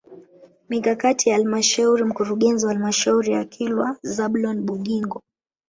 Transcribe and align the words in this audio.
Mikakati 0.69 1.29
ya 1.29 1.35
halmashauri 1.35 2.03
Mkurugenzi 2.03 2.65
wa 2.65 2.73
Halmashauri 2.73 3.31
ya 3.33 3.45
Kilwa 3.45 3.97
Zablon 4.01 4.61
Bugingo 4.61 5.23